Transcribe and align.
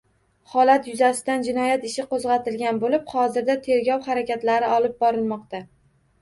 Holat 0.51 0.87
yuzasidan 0.91 1.43
jinoyat 1.47 1.85
ishi 1.89 2.05
qo‘zg‘atilgan 2.13 2.79
bo‘lib, 2.85 3.05
hozirda 3.17 3.57
tergov 3.69 4.09
harakatlari 4.11 4.73
olib 4.79 4.99
borilmoqda 5.05 5.63